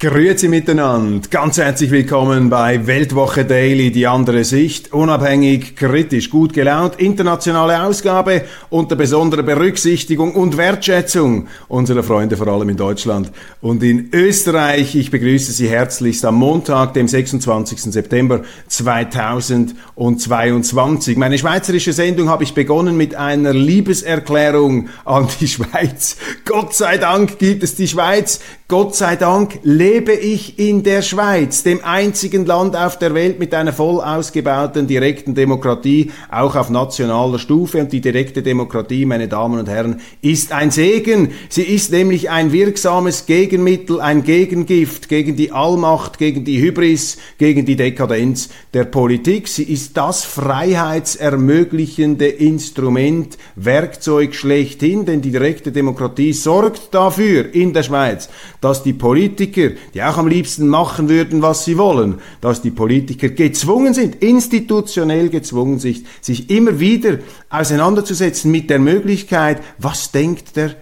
[0.00, 7.00] Grüezi miteinander, ganz herzlich willkommen bei Weltwoche Daily, die andere Sicht, unabhängig, kritisch, gut gelaunt,
[7.00, 14.10] internationale Ausgabe unter besonderer Berücksichtigung und Wertschätzung unserer Freunde vor allem in Deutschland und in
[14.12, 14.94] Österreich.
[14.94, 17.92] Ich begrüße Sie herzlichst am Montag, dem 26.
[17.92, 21.16] September 2022.
[21.16, 26.16] Meine schweizerische Sendung habe ich begonnen mit einer Liebeserklärung an die Schweiz.
[26.44, 31.62] Gott sei Dank gibt es die Schweiz, Gott sei Dank lebe ich in der Schweiz,
[31.62, 37.38] dem einzigen Land auf der Welt mit einer voll ausgebauten direkten Demokratie, auch auf nationaler
[37.38, 37.78] Stufe.
[37.78, 41.30] Und die direkte Demokratie, meine Damen und Herren, ist ein Segen.
[41.48, 47.64] Sie ist nämlich ein wirksames Gegenmittel, ein Gegengift gegen die Allmacht, gegen die Hybris, gegen
[47.64, 49.48] die Dekadenz der Politik.
[49.48, 57.84] Sie ist das freiheitsermöglichende Instrument, Werkzeug schlechthin, denn die direkte Demokratie sorgt dafür in der
[57.84, 58.28] Schweiz,
[58.60, 63.28] dass die Politiker, die auch am liebsten machen würden, was sie wollen, dass die Politiker
[63.28, 67.18] gezwungen sind, institutionell gezwungen sich, sich immer wieder
[67.50, 70.74] auseinanderzusetzen mit der Möglichkeit, was denkt der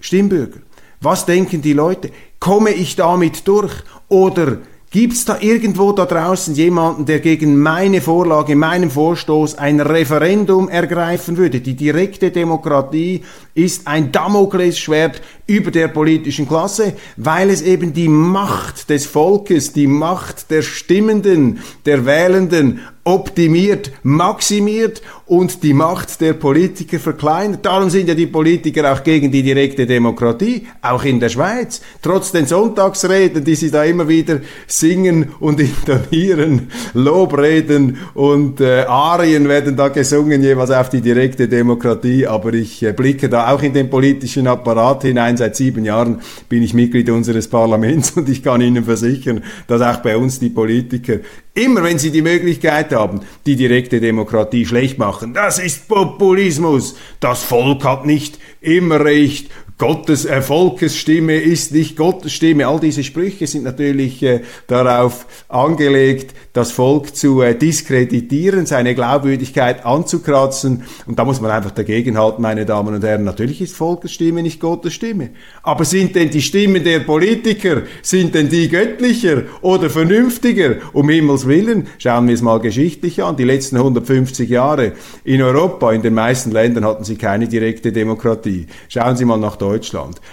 [0.00, 0.60] Stimmbürger?
[1.00, 2.10] Was denken die Leute?
[2.40, 3.72] Komme ich damit durch?
[4.08, 4.58] Oder
[4.90, 10.70] Gibt es da irgendwo da draußen jemanden, der gegen meine Vorlage, meinen Vorstoß ein Referendum
[10.70, 11.60] ergreifen würde?
[11.60, 13.22] Die direkte Demokratie
[13.52, 19.86] ist ein Damoklesschwert über der politischen Klasse, weil es eben die Macht des Volkes, die
[19.86, 27.64] Macht der Stimmenden, der Wählenden optimiert, maximiert und die Macht der Politiker verkleinert.
[27.64, 31.80] Darum sind ja die Politiker auch gegen die direkte Demokratie, auch in der Schweiz.
[32.02, 39.48] Trotz den Sonntagsreden, die sie da immer wieder singen und intonieren, Lobreden und äh, Arien
[39.48, 42.26] werden da gesungen, jeweils auf die direkte Demokratie.
[42.26, 45.37] Aber ich äh, blicke da auch in den politischen Apparat hinein.
[45.38, 50.02] Seit sieben Jahren bin ich Mitglied unseres Parlaments und ich kann Ihnen versichern, dass auch
[50.02, 51.20] bei uns die Politiker
[51.58, 55.34] Immer wenn sie die Möglichkeit haben, die direkte Demokratie schlecht machen.
[55.34, 56.94] Das ist Populismus.
[57.18, 59.50] Das Volk hat nicht immer recht.
[59.78, 62.66] Gottes äh, Volkesstimme ist nicht Gottes Stimme.
[62.66, 69.86] All diese Sprüche sind natürlich äh, darauf angelegt, das Volk zu äh, diskreditieren, seine Glaubwürdigkeit
[69.86, 70.82] anzukratzen.
[71.06, 73.22] Und da muss man einfach dagegenhalten, meine Damen und Herren.
[73.22, 75.30] Natürlich ist Volkesstimme nicht Gottes Stimme.
[75.62, 80.78] Aber sind denn die Stimmen der Politiker, sind denn die göttlicher oder vernünftiger?
[80.92, 83.36] Um Himmels Willen, schauen wir es mal geschichtlich an.
[83.36, 88.66] Die letzten 150 Jahre in Europa, in den meisten Ländern hatten sie keine direkte Demokratie.
[88.88, 89.67] Schauen Sie mal nach Deutschland.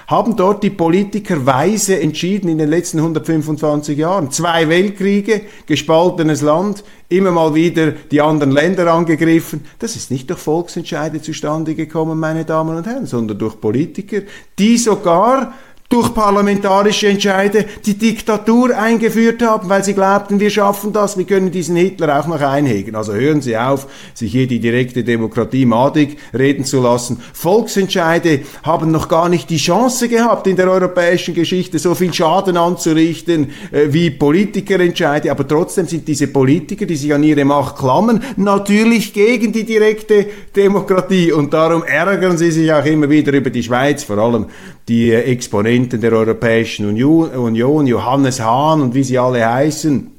[0.07, 4.31] Haben dort die Politiker weise entschieden in den letzten 125 Jahren?
[4.31, 9.65] Zwei Weltkriege, gespalten gespaltenes Land, immer mal wieder die anderen Länder angegriffen.
[9.79, 14.21] Das ist nicht durch Volksentscheide zustande gekommen, meine Damen und Herren, sondern durch Politiker,
[14.57, 15.53] die sogar
[15.89, 21.51] durch parlamentarische Entscheide die Diktatur eingeführt haben, weil sie glaubten, wir schaffen das, wir können
[21.51, 22.95] diesen Hitler auch noch einhegen.
[22.95, 23.85] Also hören Sie auf,
[24.15, 27.21] sich hier die direkte Demokratie madig reden zu lassen.
[27.33, 32.57] Volksentscheide haben noch gar nicht die Chance gehabt, in der europäischen Geschichte so viel Schaden
[32.57, 38.23] anzurichten äh, wie Politikerentscheide, aber trotzdem sind diese Politiker, die sich an ihre Macht klammern,
[38.37, 40.25] natürlich gegen die direkte
[40.55, 44.47] Demokratie und darum ärgern sie sich auch immer wieder über die Schweiz, vor allem
[44.87, 50.14] die Exponenten der Europäischen Union, Johannes Hahn und wie sie alle heißen,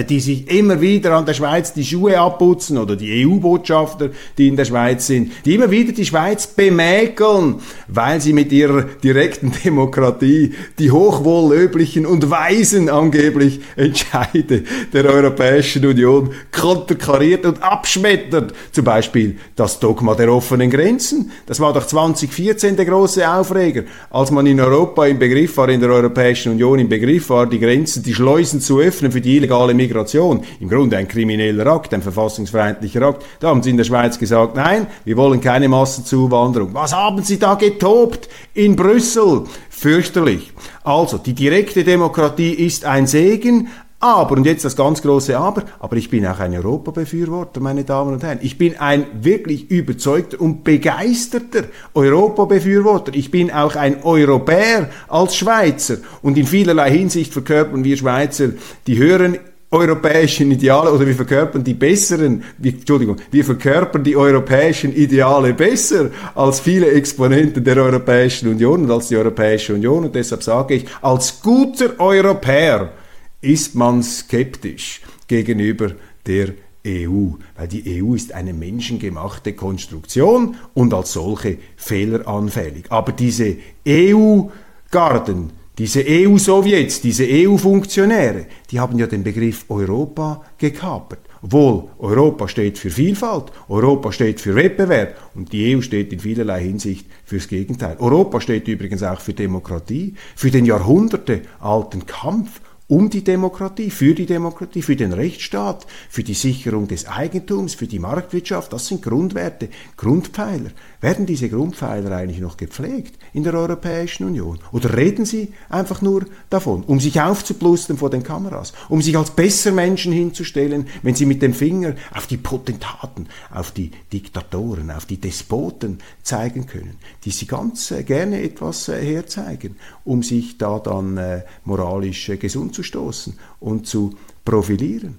[0.00, 4.56] die sich immer wieder an der Schweiz die Schuhe abputzen oder die EU-Botschafter, die in
[4.56, 7.56] der Schweiz sind, die immer wieder die Schweiz bemäkeln,
[7.88, 16.30] weil sie mit ihrer direkten Demokratie die hochwohllöblichen und weisen angeblich Entscheide der Europäischen Union
[16.50, 18.54] konterkariert und abschmettert.
[18.70, 21.30] Zum Beispiel das Dogma der offenen Grenzen.
[21.46, 25.80] Das war doch 2014 der große Aufreger, als man in Europa im Begriff war, in
[25.80, 29.74] der Europäischen Union im Begriff war, die Grenzen, die Schleusen zu öffnen für die illegale
[29.82, 33.24] Migration, im Grunde ein krimineller Akt, ein verfassungsfeindlicher Akt.
[33.40, 36.72] Da haben sie in der Schweiz gesagt, nein, wir wollen keine Massenzuwanderung.
[36.74, 39.44] Was haben sie da getobt in Brüssel?
[39.70, 40.52] Fürchterlich.
[40.84, 43.68] Also, die direkte Demokratie ist ein Segen,
[44.02, 48.14] aber, und jetzt das ganz große Aber, aber ich bin auch ein Europabefürworter, meine Damen
[48.14, 48.40] und Herren.
[48.42, 53.14] Ich bin ein wirklich überzeugter und begeisterter Europabefürworter.
[53.14, 55.98] Ich bin auch ein Europäer als Schweizer.
[56.20, 58.48] Und in vielerlei Hinsicht verkörpern wir Schweizer
[58.88, 59.38] die höheren
[59.72, 66.60] europäischen Ideale oder wir verkörpern die besseren, Entschuldigung, wir verkörpern die europäischen Ideale besser als
[66.60, 70.04] viele Exponenten der Europäischen Union und als die Europäische Union.
[70.04, 72.92] Und deshalb sage ich, als guter Europäer
[73.40, 75.92] ist man skeptisch gegenüber
[76.26, 76.48] der
[76.86, 82.86] EU, weil die EU ist eine menschengemachte Konstruktion und als solche fehleranfällig.
[82.90, 85.52] Aber diese EU-Garden,
[85.82, 91.18] diese EU-Sowjets, diese EU-Funktionäre, die haben ja den Begriff Europa gekapert.
[91.40, 96.62] Wohl, Europa steht für Vielfalt, Europa steht für Wettbewerb und die EU steht in vielerlei
[96.62, 97.96] Hinsicht fürs Gegenteil.
[97.98, 102.60] Europa steht übrigens auch für Demokratie, für den jahrhundertealten Kampf
[102.92, 107.86] um die Demokratie, für die Demokratie, für den Rechtsstaat, für die Sicherung des Eigentums, für
[107.86, 108.70] die Marktwirtschaft.
[108.70, 110.72] Das sind Grundwerte, Grundpfeiler.
[111.00, 114.58] Werden diese Grundpfeiler eigentlich noch gepflegt in der Europäischen Union?
[114.72, 119.30] Oder reden sie einfach nur davon, um sich aufzuplustern vor den Kameras, um sich als
[119.30, 125.06] besser Menschen hinzustellen, wenn sie mit dem Finger auf die Potentaten, auf die Diktatoren, auf
[125.06, 130.78] die Despoten zeigen können, die sie ganz äh, gerne etwas äh, herzeigen, um sich da
[130.78, 134.14] dann äh, moralisch gesund zu stoßen und zu
[134.44, 135.18] profilieren.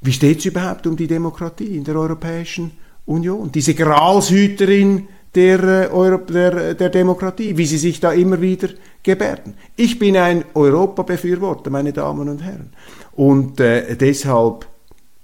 [0.00, 2.72] Wie steht es überhaupt um die Demokratie in der Europäischen
[3.06, 3.50] Union?
[3.50, 8.68] Diese Gralshüterin der, äh, der, der Demokratie, wie sie sich da immer wieder
[9.02, 9.54] gebärden.
[9.76, 12.70] Ich bin ein Europabefürworter, meine Damen und Herren,
[13.12, 14.66] und äh, deshalb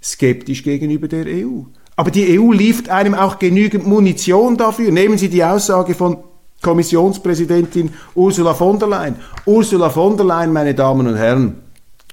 [0.02, 1.62] skeptisch gegenüber der EU.
[1.96, 4.90] Aber die EU liefert einem auch genügend Munition dafür.
[4.90, 6.18] Nehmen Sie die Aussage von
[6.62, 9.16] Kommissionspräsidentin Ursula von der Leyen.
[9.46, 11.56] Ursula von der Leyen, meine Damen und Herren,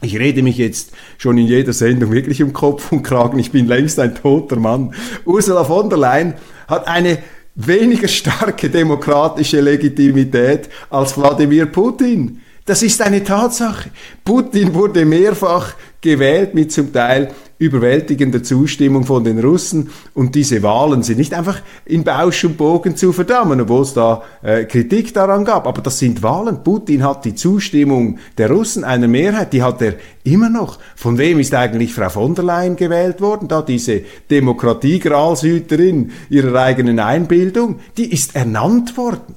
[0.01, 3.39] ich rede mich jetzt schon in jeder Sendung wirklich um Kopf und Kragen.
[3.39, 4.93] Ich bin längst ein toter Mann.
[5.25, 6.35] Ursula von der Leyen
[6.67, 7.17] hat eine
[7.55, 12.41] weniger starke demokratische Legitimität als Wladimir Putin.
[12.67, 13.91] Das ist eine Tatsache.
[14.25, 17.29] Putin wurde mehrfach gewählt mit zum Teil
[17.59, 22.97] überwältigender Zustimmung von den Russen und diese Wahlen sind nicht einfach in Bausch und Bogen
[22.97, 26.61] zu verdammen, obwohl es da äh, Kritik daran gab, aber das sind Wahlen.
[26.61, 29.93] Putin hat die Zustimmung der Russen, einer Mehrheit, die hat er
[30.25, 30.77] immer noch.
[30.97, 33.47] Von wem ist eigentlich Frau von der Leyen gewählt worden?
[33.47, 39.35] Da diese Demokratie-Gralshüterin ihrer eigenen Einbildung, die ist ernannt worden.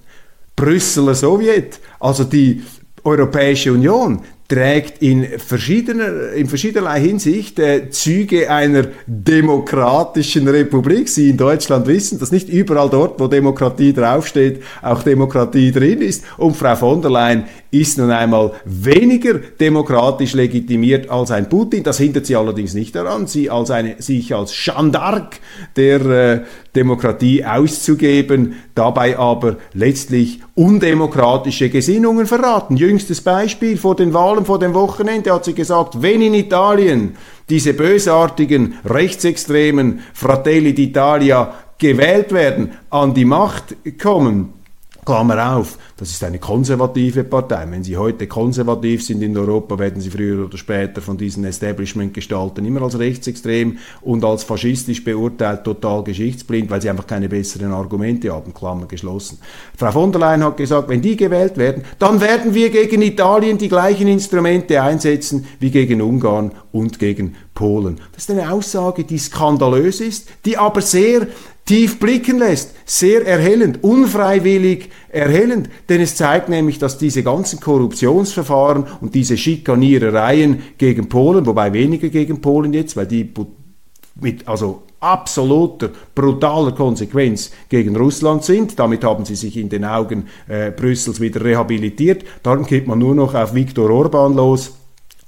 [0.56, 2.62] Brüsseler Sowjet, also die
[3.04, 4.20] Europäische Union,
[4.50, 11.08] trägt in verschiedener, in verschiedenerlei Hinsicht äh, Züge einer demokratischen Republik.
[11.08, 16.24] Sie in Deutschland wissen, dass nicht überall dort, wo Demokratie draufsteht, auch Demokratie drin ist.
[16.36, 21.82] Und Frau von der Leyen ist nun einmal weniger demokratisch legitimiert als ein Putin.
[21.84, 24.90] Das hindert sie allerdings nicht daran, sie als eine, sich als Jeanne
[25.76, 26.40] der äh,
[26.74, 32.76] Demokratie auszugeben, dabei aber letztlich undemokratische Gesinnungen verraten.
[32.76, 37.16] Jüngstes Beispiel vor den Wahlen vor dem Wochenende hat sie gesagt, wenn in Italien
[37.48, 44.59] diese bösartigen rechtsextremen Fratelli d'Italia gewählt werden, an die Macht kommen,
[45.04, 47.66] Klammer auf, das ist eine konservative Partei.
[47.70, 52.64] Wenn Sie heute konservativ sind in Europa, werden Sie früher oder später von diesen Establishment-Gestalten
[52.64, 58.32] immer als rechtsextrem und als faschistisch beurteilt, total geschichtsblind, weil sie einfach keine besseren Argumente
[58.32, 58.52] haben.
[58.52, 59.38] Klammer geschlossen.
[59.76, 63.58] Frau von der Leyen hat gesagt, wenn die gewählt werden, dann werden wir gegen Italien
[63.58, 68.00] die gleichen Instrumente einsetzen wie gegen Ungarn und gegen Polen.
[68.14, 71.26] Das ist eine Aussage, die skandalös ist, die aber sehr
[71.66, 72.74] tief blicken lässt.
[72.86, 80.62] Sehr erhellend, unfreiwillig erhellend, denn es zeigt nämlich, dass diese ganzen Korruptionsverfahren und diese Schikanierereien
[80.78, 83.30] gegen Polen, wobei weniger gegen Polen jetzt, weil die
[84.18, 88.78] mit also absoluter, brutaler Konsequenz gegen Russland sind.
[88.78, 92.24] Damit haben sie sich in den Augen äh, Brüssels wieder rehabilitiert.
[92.42, 94.72] Dann geht man nur noch auf Viktor Orban los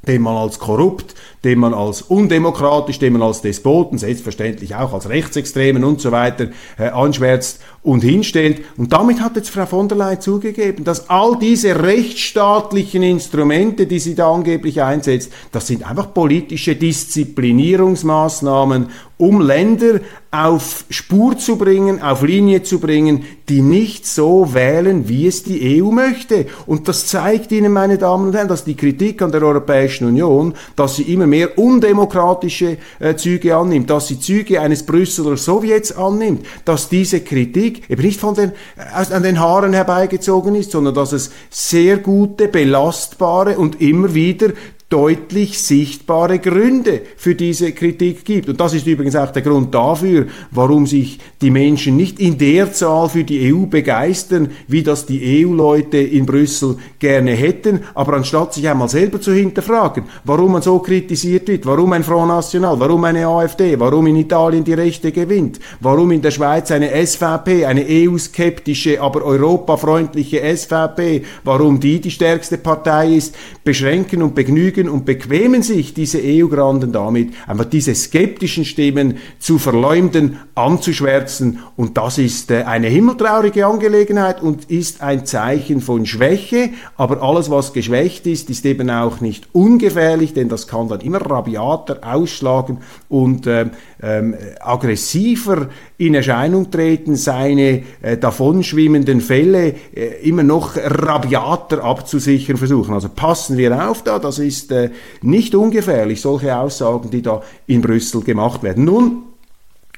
[0.07, 5.09] den man als korrupt, den man als undemokratisch, den man als Despoten, selbstverständlich auch als
[5.09, 8.63] Rechtsextremen und so weiter äh, anschwärzt und hinstellt.
[8.77, 13.99] Und damit hat jetzt Frau von der Leyen zugegeben, dass all diese rechtsstaatlichen Instrumente, die
[13.99, 20.01] sie da angeblich einsetzt, das sind einfach politische Disziplinierungsmaßnahmen, um Länder
[20.33, 25.81] auf Spur zu bringen, auf Linie zu bringen, die nicht so wählen, wie es die
[25.81, 26.47] EU möchte.
[26.67, 30.55] Und das zeigt Ihnen, meine Damen und Herren, dass die Kritik an der Europäischen Union,
[30.75, 36.45] dass sie immer mehr undemokratische äh, Züge annimmt, dass sie Züge eines Brüsseler Sowjets annimmt,
[36.67, 41.13] dass diese Kritik eben nicht von den, äh, an den Haaren herbeigezogen ist, sondern dass
[41.13, 44.51] es sehr gute, belastbare und immer wieder
[44.93, 48.51] deutlich sichtbare Gründe für diese Kritik gibt.
[48.51, 52.73] Und das ist übrigens auch der Grund dafür, warum sich die Menschen nicht in der
[52.73, 58.53] Zahl für die EU begeistern, wie das die EU-Leute in Brüssel gerne hätten, aber anstatt
[58.53, 63.05] sich einmal selber zu hinterfragen, warum man so kritisiert wird, warum ein Front National, warum
[63.05, 67.87] eine AfD, warum in Italien die Rechte gewinnt, warum in der Schweiz eine SVP, eine
[67.89, 73.35] EU-skeptische, aber europafreundliche SVP, warum die die stärkste Partei ist,
[73.65, 79.59] beschränken und begnügen begnügen und bequemen sich diese EU-Granden damit, einfach diese skeptischen Stimmen zu
[79.59, 81.61] verleumden, anzuschwärzen.
[81.77, 86.71] Und das ist äh, eine himmeltraurige Angelegenheit und ist ein Zeichen von Schwäche.
[86.97, 91.19] Aber alles, was geschwächt ist, ist eben auch nicht ungefährlich, denn das kann dann immer
[91.19, 93.67] rabiater ausschlagen und äh,
[94.03, 102.95] ähm, aggressiver in Erscheinung treten, seine äh, davonschwimmenden Fälle äh, immer noch rabiater abzusichern versuchen.
[102.95, 107.81] Also passen wir auf da, das ist äh, nicht ungefährlich, solche Aussagen, die da in
[107.81, 108.85] Brüssel gemacht werden.
[108.85, 109.23] Nun,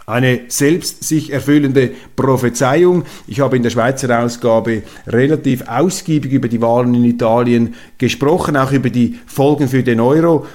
[0.07, 3.05] eine selbst sich erfüllende Prophezeiung.
[3.27, 8.73] Ich habe in der Schweizer Ausgabe relativ ausgiebig über die Wahlen in Italien gesprochen, auch
[8.73, 10.47] über die Folgen für den Euro.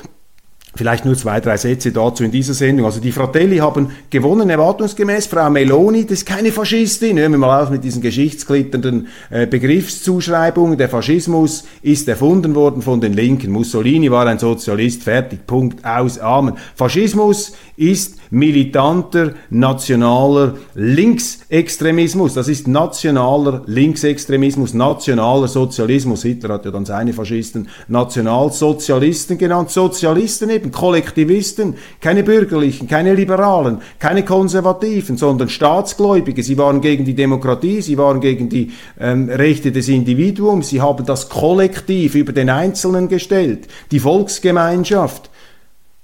[0.75, 2.85] Vielleicht nur zwei, drei Sätze dazu in dieser Sendung.
[2.85, 5.25] Also die Fratelli haben gewonnen, erwartungsgemäß.
[5.25, 7.17] Frau Meloni, das ist keine Faschistin.
[7.17, 10.77] Hören wir mal auf mit diesen geschichtsklitternden äh, Begriffszuschreibungen.
[10.77, 13.51] Der Faschismus ist erfunden worden von den Linken.
[13.51, 15.03] Mussolini war ein Sozialist.
[15.03, 15.47] Fertig.
[15.47, 15.83] Punkt.
[15.83, 16.19] Aus.
[16.19, 16.53] Amen.
[16.75, 22.33] Faschismus ist militanter, nationaler Linksextremismus.
[22.33, 26.23] Das ist nationaler Linksextremismus, nationaler Sozialismus.
[26.23, 29.71] Hitler hat ja dann seine Faschisten Nationalsozialisten genannt.
[29.71, 36.43] Sozialisten eben, Kollektivisten, keine Bürgerlichen, keine Liberalen, keine Konservativen, sondern Staatsgläubige.
[36.43, 41.05] Sie waren gegen die Demokratie, sie waren gegen die ähm, Rechte des Individuums, sie haben
[41.05, 45.29] das Kollektiv über den Einzelnen gestellt, die Volksgemeinschaft.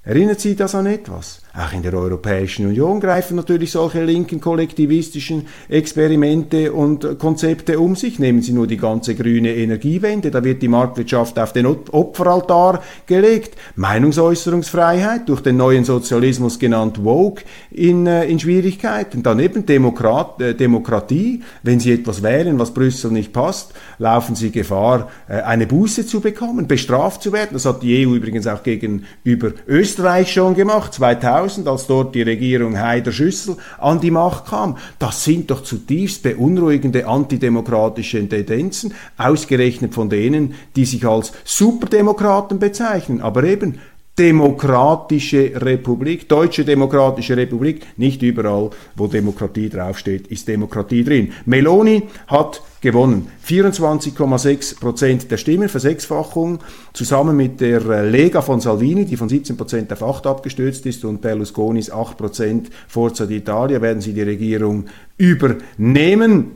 [0.03, 1.41] Erinnert Sie das an etwas?
[1.57, 8.19] Auch in der Europäischen Union greifen natürlich solche linken kollektivistischen Experimente und Konzepte um sich.
[8.19, 13.55] Nehmen Sie nur die ganze grüne Energiewende, da wird die Marktwirtschaft auf den Opferaltar gelegt.
[13.77, 19.23] Meinungsäußerungsfreiheit durch den neuen Sozialismus genannt Woke in, äh, in Schwierigkeiten.
[19.23, 21.41] Daneben Demokrat, äh, Demokratie.
[21.63, 26.19] Wenn Sie etwas wählen, was Brüssel nicht passt, laufen Sie Gefahr, äh, eine Buße zu
[26.19, 27.51] bekommen, bestraft zu werden.
[27.53, 32.21] Das hat die EU übrigens auch gegenüber Österreich schon gemacht, 2000 2000, als dort die
[32.21, 34.77] Regierung Haider Schüssel an die Macht kam.
[34.99, 43.21] Das sind doch zutiefst beunruhigende antidemokratische Tendenzen, ausgerechnet von denen, die sich als Superdemokraten bezeichnen.
[43.21, 43.79] Aber eben
[44.17, 51.33] Demokratische Republik, Deutsche Demokratische Republik, nicht überall, wo Demokratie draufsteht, ist Demokratie drin.
[51.45, 53.27] Meloni hat gewonnen.
[53.45, 56.59] 24,6 Prozent der Stimmen, Versechsfachung,
[56.93, 61.03] zusammen mit der äh, Lega von Salvini, die von 17 Prozent auf 8 abgestürzt ist,
[61.03, 64.85] und Berlusconis 8 Prozent, Forza d'Italia, werden sie die Regierung
[65.17, 66.51] übernehmen.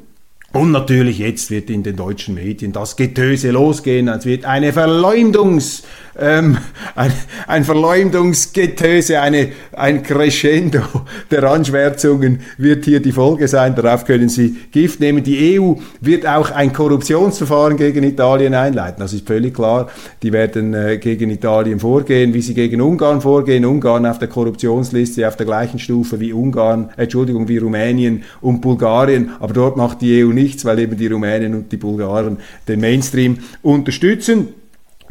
[0.52, 4.08] Und natürlich jetzt wird in den deutschen Medien das Getöse losgehen.
[4.08, 5.84] Es wird eine Verleumdungs,
[6.18, 6.58] ähm,
[6.96, 7.12] ein,
[7.48, 10.82] ein Verleumdungsgetöse, eine, ein Crescendo
[11.32, 13.76] der Anschwärzungen wird hier die Folge sein.
[13.76, 15.24] Darauf können Sie Gift nehmen.
[15.24, 19.00] Die EU wird auch ein Korruptionsverfahren gegen Italien einleiten.
[19.00, 19.90] Das ist völlig klar.
[20.24, 23.66] Die werden äh, gegen Italien vorgehen, wie sie gegen Ungarn vorgehen.
[23.66, 29.32] Ungarn auf der Korruptionsliste auf der gleichen Stufe wie Ungarn, Entschuldigung, wie Rumänien und Bulgarien.
[29.40, 32.38] Aber dort macht die EU nichts, weil eben die Rumänen und die Bulgaren
[32.68, 34.50] den Mainstream unterstützen.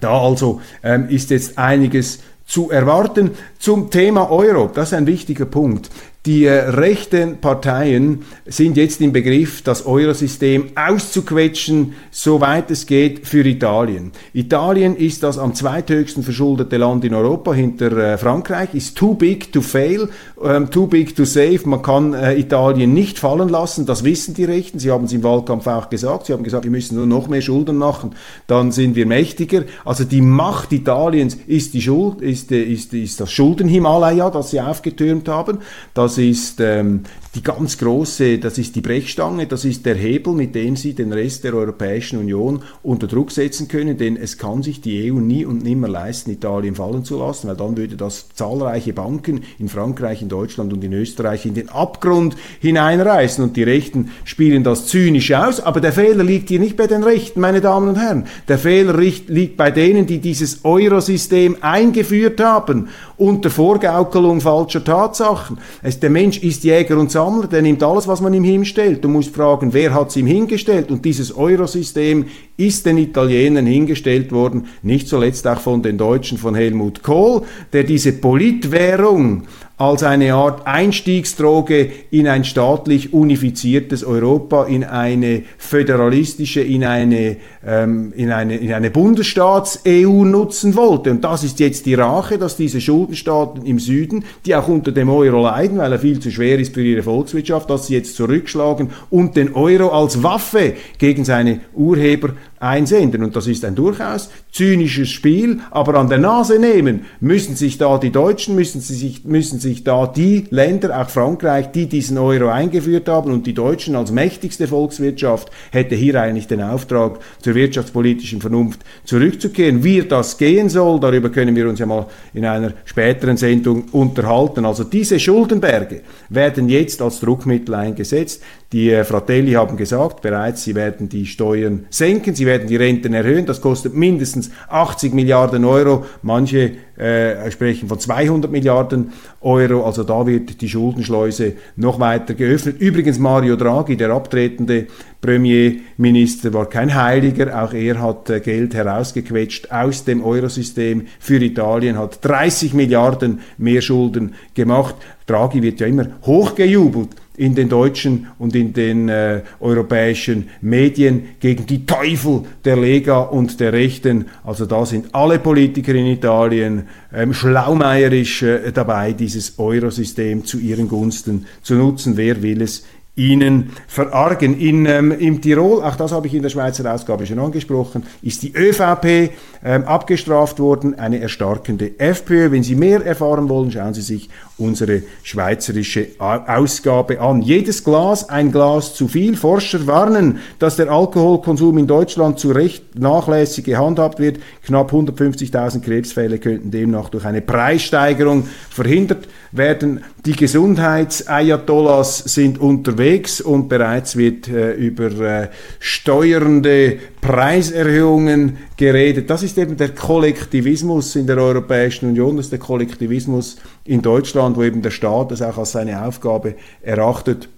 [0.01, 3.33] Da also ähm, ist jetzt einiges zu erwarten.
[3.59, 5.91] Zum Thema Euro, das ist ein wichtiger Punkt.
[6.27, 13.47] Die äh, rechten Parteien sind jetzt im Begriff, das Eurosystem auszuquetschen, soweit es geht, für
[13.47, 14.13] Italien.
[14.33, 19.53] Italien ist das am zweithöchsten verschuldete Land in Europa hinter äh, Frankreich, ist too big
[19.53, 20.09] to fail,
[20.43, 21.61] ähm, too big to save.
[21.65, 24.79] Man kann äh, Italien nicht fallen lassen, das wissen die Rechten.
[24.79, 26.27] Sie haben es im Wahlkampf auch gesagt.
[26.27, 28.15] Sie haben gesagt, wir müssen nur noch mehr Schulden machen,
[28.47, 29.65] dann sind wir mächtiger.
[29.85, 35.29] Also die Macht Italiens ist, die Schuld, ist, ist, ist das Schuldenhimalaya, das sie aufgetürmt
[35.29, 35.59] haben.
[35.95, 37.03] Das ist ähm,
[37.39, 41.13] die ganz große, das ist die Brechstange, das ist der Hebel, mit dem sie den
[41.13, 45.45] Rest der Europäischen Union unter Druck setzen können, denn es kann sich die EU nie
[45.45, 50.21] und nimmer leisten, Italien fallen zu lassen, weil dann würde das zahlreiche Banken in Frankreich,
[50.21, 55.33] in Deutschland und in Österreich in den Abgrund hineinreißen und die Rechten spielen das zynisch
[55.33, 58.27] aus, aber der Fehler liegt hier nicht bei den Rechten, meine Damen und Herren.
[58.49, 65.59] Der Fehler liegt bei denen, die dieses Eurosystem eingeführt haben unter Vorgaukelung falscher Tatsachen.
[65.83, 69.05] Es, der Mensch ist Jäger und Sammler, der nimmt alles, was man ihm hinstellt.
[69.05, 70.91] Du musst fragen, wer hat es ihm hingestellt?
[70.91, 76.55] Und dieses Eurosystem ist den Italienern hingestellt worden, nicht zuletzt auch von den Deutschen von
[76.55, 77.43] Helmut Kohl,
[77.73, 79.45] der diese Politwährung
[79.79, 87.37] als eine Art Einstiegsdroge in ein staatlich unifiziertes Europa, in eine föderalistische, in eine,
[87.69, 91.11] ähm, in eine, in eine Bundesstaats-EU nutzen wollte.
[91.11, 95.11] Und das ist jetzt die Rache, dass diese Schuldenstaaten im Süden, die auch unter dem
[95.11, 98.89] Euro leiden, weil er viel zu schwer ist für ihre Volkswirtschaft, dass sie jetzt zurückschlagen
[99.11, 103.23] und den Euro als Waffe gegen seine Urheber einsenden.
[103.23, 107.99] Und das ist ein durchaus zynisches Spiel, aber an der Nase nehmen müssen sich da
[107.99, 112.49] die Deutschen, müssen, sie sich, müssen sich da die Länder, auch Frankreich, die diesen Euro
[112.49, 118.41] eingeführt haben und die Deutschen als mächtigste Volkswirtschaft hätte hier eigentlich den Auftrag, zur wirtschaftspolitischen
[118.41, 119.85] Vernunft zurückzukehren.
[119.85, 124.65] Wie das gehen soll, darüber können wir uns ja mal in einer späteren Sendung unterhalten.
[124.65, 128.43] Also diese Schuldenberge werden jetzt als Druckmittel eingesetzt.
[128.73, 133.15] Die äh, Fratelli haben gesagt bereits, sie werden die Steuern senken, sie werden die Renten
[133.15, 133.47] erhöhen.
[133.47, 136.05] Das kostet mindestens 80 Milliarden Euro.
[136.21, 139.87] Manche äh, sprechen von 200 Milliarden Euro.
[139.87, 142.79] Also da wird die Schuldenschleuse noch weiter geöffnet.
[142.79, 144.89] Übrigens Mario Draghi, der abtretende
[145.23, 147.65] Premierminister, war kein Heiliger.
[147.65, 153.81] Auch er hat äh, Geld herausgequetscht aus dem Eurosystem für Italien, hat 30 Milliarden mehr
[153.81, 154.97] Schulden gemacht.
[155.27, 157.09] Draghi wird ja immer hochgejubelt
[157.39, 163.61] in den deutschen und in den äh, europäischen Medien gegen die Teufel der Lega und
[163.61, 164.27] der Rechten.
[164.45, 170.89] Also da sind alle Politiker in Italien ähm, schlaumeierisch äh, dabei, dieses Eurosystem zu ihren
[170.89, 172.17] Gunsten zu nutzen.
[172.17, 172.85] Wer will es
[173.19, 174.59] ihnen verargen.
[174.59, 178.43] In, ähm, Im Tirol, auch das habe ich in der Schweizer Ausgabe schon angesprochen, ist
[178.43, 179.33] die ÖVP
[179.65, 182.53] ähm, abgestraft worden, eine erstarkende FPÖ.
[182.53, 187.43] Wenn Sie mehr erfahren wollen, schauen Sie sich unsere schweizerische Ausgabe an.
[187.43, 189.37] Jedes Glas ein Glas zu viel.
[189.37, 194.39] Forscher warnen, dass der Alkoholkonsum in Deutschland zu Recht nachlässig gehandhabt wird.
[194.65, 200.05] Knapp 150.000 Krebsfälle könnten demnach durch eine Preissteigerung verhindert werden.
[200.25, 203.08] Die Gesundheitsayatollahs sind unterwegs
[203.45, 209.31] und bereits wird äh, über äh, steuernde Preiserhöhungen geredet.
[209.31, 214.57] Das ist eben der Kollektivismus in der Europäischen Union, das ist der Kollektivismus in Deutschland,
[214.57, 217.49] wo eben der Staat das auch als seine Aufgabe erachtet,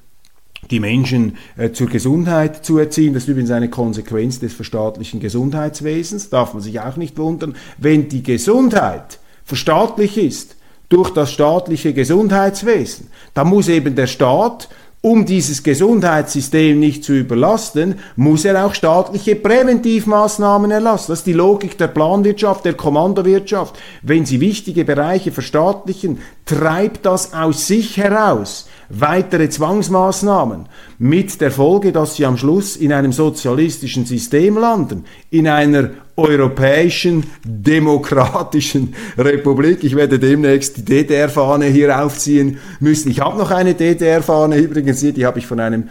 [0.70, 3.14] die Menschen äh, zur Gesundheit zu erziehen.
[3.14, 6.30] Das ist übrigens eine Konsequenz des verstaatlichen Gesundheitswesens.
[6.30, 7.56] Darf man sich auch nicht wundern.
[7.78, 10.56] Wenn die Gesundheit verstaatlich ist,
[10.90, 13.08] durch das staatliche Gesundheitswesen.
[13.32, 14.68] Da muss eben der Staat
[15.02, 21.12] um dieses Gesundheitssystem nicht zu überlasten, muss er auch staatliche Präventivmaßnahmen erlassen.
[21.12, 23.78] Das ist die Logik der Planwirtschaft, der Kommandowirtschaft.
[24.02, 30.66] Wenn Sie wichtige Bereiche verstaatlichen, treibt das aus sich heraus weitere Zwangsmaßnahmen
[30.98, 37.24] mit der Folge, dass Sie am Schluss in einem sozialistischen System landen, in einer europäischen
[37.44, 39.84] demokratischen Republik.
[39.84, 43.10] Ich werde demnächst die DDR-Fahne hier aufziehen müssen.
[43.10, 45.88] Ich habe noch eine DDR-Fahne übrigens hier, die habe ich von einem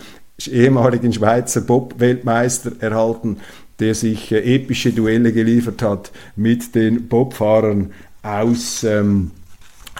[0.47, 3.37] ehemaligen Schweizer Bob-Weltmeister erhalten,
[3.79, 9.31] der sich äh, epische Duelle geliefert hat mit den Bobfahrern aus, ähm,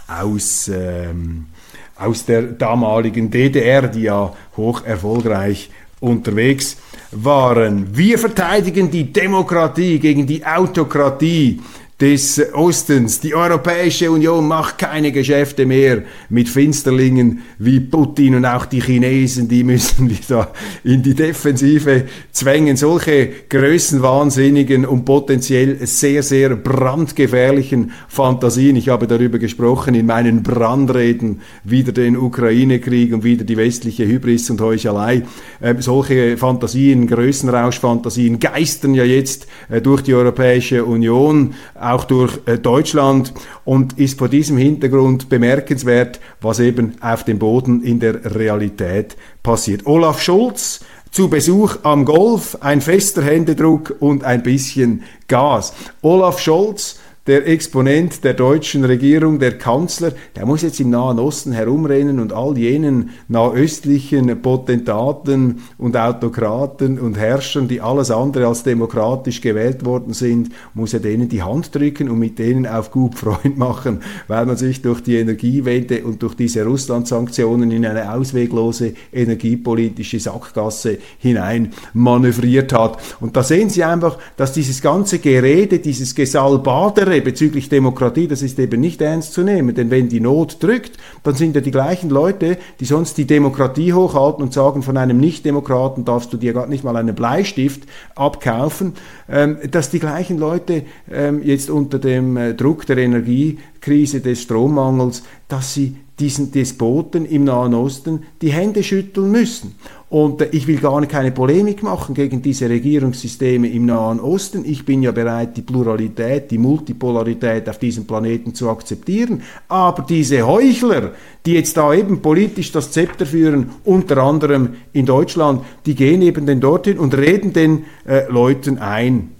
[0.07, 1.47] aus, ähm,
[1.95, 6.77] aus der damaligen DDR, die ja hoch erfolgreich unterwegs
[7.11, 7.95] waren.
[7.95, 11.59] Wir verteidigen die Demokratie gegen die Autokratie
[11.99, 13.19] des Ostens.
[13.19, 19.49] Die Europäische Union macht keine Geschäfte mehr mit Finsterlingen wie Putin und auch die Chinesen,
[19.49, 20.53] die müssen wieder
[20.85, 22.77] in die Defensive zwängen.
[22.77, 28.77] Solche größenwahnsinnigen und potenziell sehr, sehr brandgefährlichen Fantasien.
[28.77, 34.49] Ich habe darüber gesprochen in meinen Brandreden, wieder den Ukraine-Krieg und wieder die westliche Hybris
[34.49, 35.23] und Heuchelei.
[35.59, 41.55] Äh, solche Fantasien, Größenrauschfantasien geistern ja jetzt äh, durch die Europäische Union
[41.93, 43.33] auch durch äh, Deutschland
[43.65, 49.85] und ist vor diesem Hintergrund bemerkenswert, was eben auf dem Boden in der Realität passiert.
[49.85, 55.73] Olaf Schulz zu Besuch am Golf, ein fester Händedruck und ein bisschen Gas.
[56.01, 56.98] Olaf Scholz
[57.29, 62.33] der Exponent der deutschen Regierung, der Kanzler, der muss jetzt im Nahen Osten herumrennen und
[62.33, 70.13] all jenen nahöstlichen Potentaten und Autokraten und Herrschern, die alles andere als demokratisch gewählt worden
[70.13, 74.47] sind, muss er denen die Hand drücken und mit denen auf gut Freund machen, weil
[74.47, 81.73] man sich durch die Energiewende und durch diese Russland-Sanktionen in eine ausweglose energiepolitische Sackgasse hinein
[81.93, 82.97] manövriert hat.
[83.19, 88.59] Und da sehen Sie einfach, dass dieses ganze Gerede, dieses Gesalbadere, bezüglich Demokratie, das ist
[88.59, 89.75] eben nicht ernst zu nehmen.
[89.75, 93.93] Denn wenn die Not drückt, dann sind ja die gleichen Leute, die sonst die Demokratie
[93.93, 97.83] hochhalten und sagen, von einem Nichtdemokraten darfst du dir gar nicht mal einen Bleistift
[98.15, 98.93] abkaufen,
[99.29, 105.23] ähm, dass die gleichen Leute ähm, jetzt unter dem äh, Druck der Energiekrise, des Strommangels,
[105.47, 109.75] dass sie diesen Despoten im Nahen Osten die Hände schütteln müssen.
[110.09, 114.65] Und äh, ich will gar keine Polemik machen gegen diese Regierungssysteme im Nahen Osten.
[114.65, 119.43] Ich bin ja bereit, die Pluralität, die Multipolarität auf diesem Planeten zu akzeptieren.
[119.67, 121.11] Aber diese Heuchler,
[121.45, 126.45] die jetzt da eben politisch das Zepter führen, unter anderem in Deutschland, die gehen eben
[126.45, 129.31] denn dorthin und reden den äh, Leuten ein,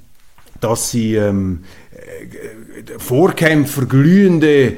[0.62, 1.60] dass sie ähm,
[2.98, 4.76] Vorkämpfer, glühende äh,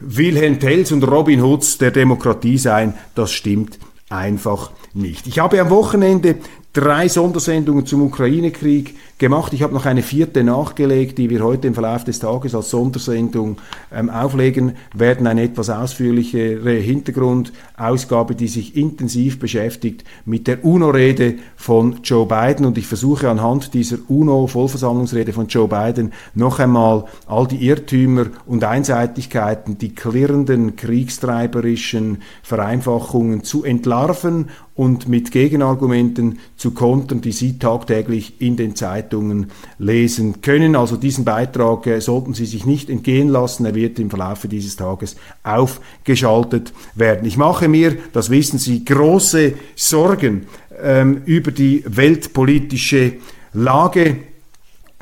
[0.00, 3.78] Wilhelm Tells und Robin Hoods der Demokratie sein, das stimmt
[4.08, 5.26] einfach nicht.
[5.26, 6.36] Ich habe am Wochenende
[6.72, 9.54] drei Sondersendungen zum Ukraine-Krieg gemacht.
[9.54, 13.56] Ich habe noch eine vierte nachgelegt, die wir heute im Verlauf des Tages als Sondersendung
[13.90, 15.26] ähm, auflegen werden.
[15.26, 22.66] Eine etwas ausführlichere Hintergrundausgabe, die sich intensiv beschäftigt mit der UNO-Rede von Joe Biden.
[22.66, 28.64] Und ich versuche anhand dieser UNO-Vollversammlungsrede von Joe Biden noch einmal all die Irrtümer und
[28.64, 38.42] Einseitigkeiten, die klirrenden, kriegstreiberischen Vereinfachungen zu entlarven und mit Gegenargumenten zu kontern, die Sie tagtäglich
[38.42, 39.05] in den Zeitungen
[39.78, 40.76] lesen können.
[40.76, 43.66] Also diesen Beitrag äh, sollten Sie sich nicht entgehen lassen.
[43.66, 47.26] Er wird im Verlauf dieses Tages aufgeschaltet werden.
[47.26, 50.46] Ich mache mir, das wissen Sie, große Sorgen
[50.82, 53.14] ähm, über die weltpolitische
[53.52, 54.16] Lage.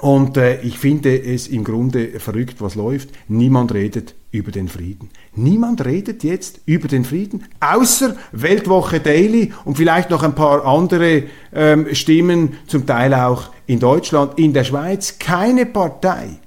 [0.01, 3.11] Und äh, ich finde es im Grunde verrückt, was läuft.
[3.29, 5.11] Niemand redet über den Frieden.
[5.37, 11.23] Niemand redet jetzt über den Frieden, außer Weltwoche Daily und vielleicht noch ein paar andere
[11.55, 15.21] ähm, Stimmen, zum Teil auch in Deutschland, in der Schweiz.
[15.21, 16.41] Keine Partei,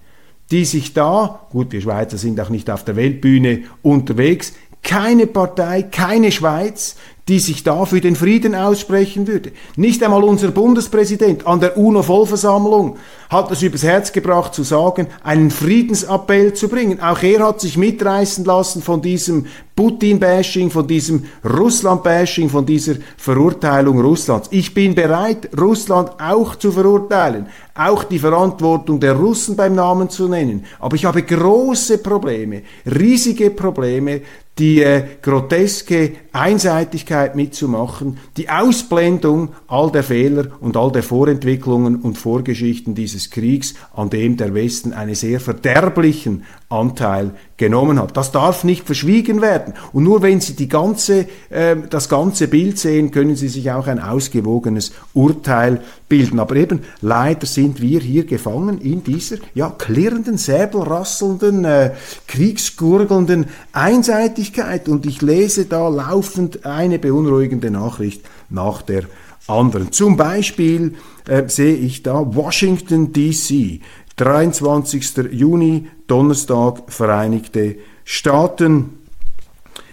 [0.52, 5.84] die sich da, gut, wir Schweizer sind auch nicht auf der Weltbühne unterwegs, keine Partei,
[5.84, 9.52] keine Schweiz, die sich da für den Frieden aussprechen würde.
[9.76, 12.98] Nicht einmal unser Bundespräsident an der UNO-Vollversammlung
[13.30, 17.02] hat es übers Herz gebracht zu sagen, einen Friedensappell zu bringen.
[17.02, 24.00] Auch er hat sich mitreißen lassen von diesem Putin-Bashing, von diesem Russland-Bashing, von dieser Verurteilung
[24.00, 24.48] Russlands.
[24.52, 30.30] Ich bin bereit, Russland auch zu verurteilen, auch die Verantwortung der Russen beim Namen zu
[30.30, 30.66] nennen.
[30.80, 34.22] Aber ich habe große Probleme, riesige Probleme,
[34.60, 42.18] die äh, groteske Einseitigkeit mitzumachen, die Ausblendung all der Fehler und all der Vorentwicklungen und
[42.18, 48.18] Vorgeschichten dieses Kriegs, an dem der Westen einen sehr verderblichen Anteil genommen hat.
[48.18, 49.74] Das darf nicht verschwiegen werden.
[49.94, 53.88] Und nur wenn Sie die ganze, äh, das ganze Bild sehen, können Sie sich auch
[53.88, 56.40] ein ausgewogenes Urteil bilden.
[56.40, 61.92] Aber eben, leider sind wir hier gefangen in dieser ja, klirrenden, säbelrasselnden, äh,
[62.28, 64.88] kriegsgurgelnden Einseitigkeit.
[64.88, 69.04] Und ich lese da laufend eine beunruhigende Nachricht nach der
[69.48, 69.92] anderen.
[69.92, 70.96] Zum Beispiel
[71.28, 73.82] äh, sehe ich da Washington DC,
[74.16, 75.32] 23.
[75.32, 78.98] Juni, Donnerstag, Vereinigte Staaten.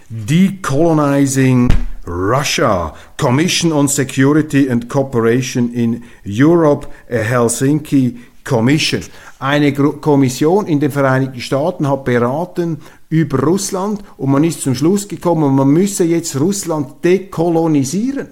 [0.09, 1.69] Decolonizing
[2.05, 9.01] Russia, Commission on Security and Cooperation in Europe, a Helsinki Commission.
[9.39, 12.77] Eine Kommission in den Vereinigten Staaten hat beraten
[13.09, 18.27] über Russland und man ist zum Schluss gekommen, man müsse jetzt Russland dekolonisieren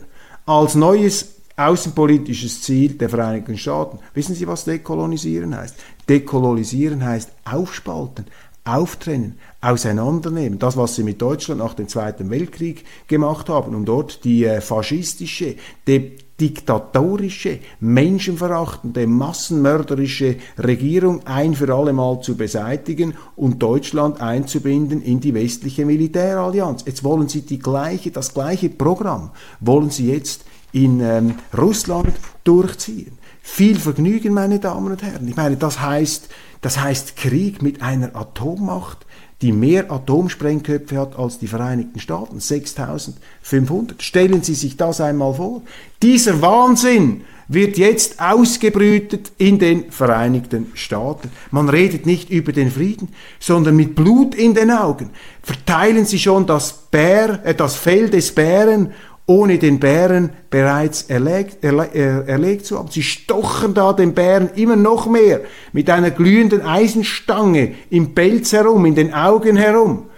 [0.46, 4.00] als neues außenpolitisches Ziel der Vereinigten Staaten.
[4.14, 5.76] Wissen Sie, was dekolonisieren heißt?
[6.10, 8.26] Dekolonisieren heißt aufspalten,
[8.66, 10.60] auftrennen, auseinandernehmen.
[10.60, 14.62] Das, was sie mit Deutschland nach dem Zweiten Weltkrieg gemacht haben, um dort die äh,
[14.62, 15.56] faschistische,
[15.88, 25.20] die diktatorische, menschenverachtende, massenmörderische Regierung ein für alle Mal zu beseitigen und Deutschland einzubinden in
[25.20, 26.84] die westliche Militärallianz.
[26.86, 33.18] Jetzt wollen sie die gleiche, das gleiche Programm, wollen sie jetzt in ähm, Russland durchziehen.
[33.42, 35.28] Viel Vergnügen, meine Damen und Herren.
[35.28, 36.30] Ich meine, das heißt,
[36.64, 39.06] das heißt Krieg mit einer Atommacht,
[39.42, 42.40] die mehr Atomsprengköpfe hat als die Vereinigten Staaten.
[42.40, 44.02] 6500.
[44.02, 45.62] Stellen Sie sich das einmal vor.
[46.02, 51.30] Dieser Wahnsinn wird jetzt ausgebrütet in den Vereinigten Staaten.
[51.52, 55.10] Man redet nicht über den Frieden, sondern mit Blut in den Augen
[55.42, 58.94] verteilen sie schon das, Bär, äh, das Fell des Bären
[59.26, 62.90] ohne den Bären bereits erlegt, erle, äh, erlegt zu haben.
[62.90, 68.86] Sie stochen da den Bären immer noch mehr mit einer glühenden Eisenstange im Pelz herum,
[68.86, 70.10] in den Augen herum.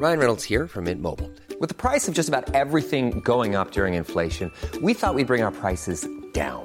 [0.00, 1.30] Ryan Reynolds here from Mint Mobile.
[1.60, 4.50] With the price of just about everything going up during inflation,
[4.82, 6.64] we thought we'd bring our prices down.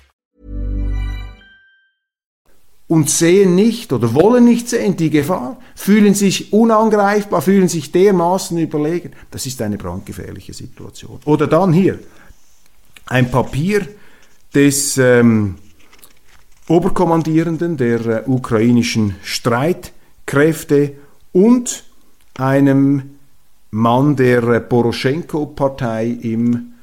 [2.91, 8.57] Und sehen nicht oder wollen nicht sehen die Gefahr, fühlen sich unangreifbar, fühlen sich dermaßen
[8.57, 9.11] überlegen.
[9.31, 11.19] Das ist eine brandgefährliche Situation.
[11.23, 11.99] Oder dann hier
[13.05, 13.87] ein Papier
[14.53, 15.55] des ähm,
[16.67, 20.91] Oberkommandierenden der äh, ukrainischen Streitkräfte
[21.31, 21.85] und
[22.37, 23.11] einem
[23.69, 26.73] Mann der äh, Poroschenko-Partei im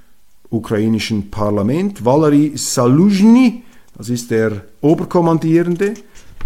[0.49, 3.63] ukrainischen Parlament, Valery Saluzhny,
[3.99, 5.95] das ist der Oberkommandierende.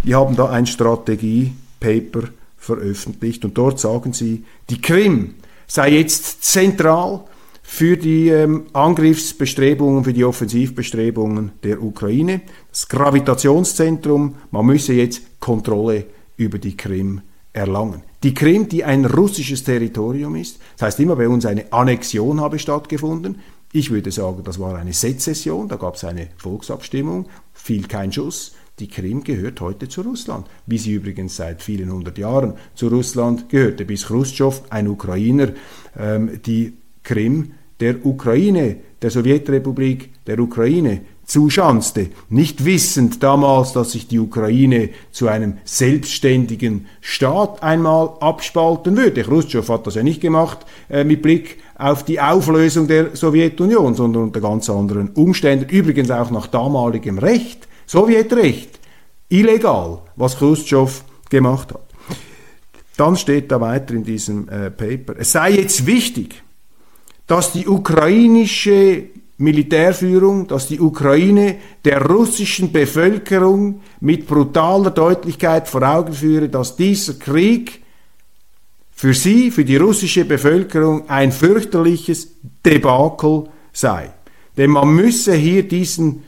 [0.04, 5.34] Die haben da ein Strategiepaper veröffentlicht und dort sagen sie, die Krim
[5.66, 7.24] sei jetzt zentral
[7.62, 12.42] für die ähm, Angriffsbestrebungen, für die Offensivbestrebungen der Ukraine.
[12.70, 17.20] Das Gravitationszentrum, man müsse jetzt Kontrolle über die Krim
[17.52, 18.02] erlangen.
[18.22, 22.58] Die Krim, die ein russisches Territorium ist, das heißt immer bei uns eine Annexion habe
[22.58, 23.40] stattgefunden.
[23.74, 28.54] Ich würde sagen, das war eine Sezession, da gab es eine Volksabstimmung, fiel kein Schuss.
[28.78, 33.48] Die Krim gehört heute zu Russland, wie sie übrigens seit vielen hundert Jahren zu Russland
[33.48, 35.52] gehörte, bis Khrushchev, ein Ukrainer,
[35.98, 44.08] ähm, die Krim der Ukraine, der Sowjetrepublik der Ukraine zuschanzte, nicht wissend damals, dass sich
[44.08, 49.22] die Ukraine zu einem selbstständigen Staat einmal abspalten würde.
[49.22, 50.58] Khrushchev hat das ja nicht gemacht
[50.90, 56.30] äh, mit Blick auf die Auflösung der Sowjetunion, sondern unter ganz anderen Umständen, übrigens auch
[56.30, 58.78] nach damaligem Recht, Sowjetrecht,
[59.28, 61.82] illegal, was Khrushchev gemacht hat.
[62.96, 66.42] Dann steht da weiter in diesem äh, Paper, es sei jetzt wichtig,
[67.26, 69.04] dass die ukrainische
[69.38, 77.14] Militärführung, dass die Ukraine der russischen Bevölkerung mit brutaler Deutlichkeit vor Augen führe, dass dieser
[77.14, 77.82] Krieg
[78.92, 82.28] für sie, für die russische Bevölkerung ein fürchterliches
[82.64, 84.12] Debakel sei.
[84.56, 86.22] Denn man müsse hier diesen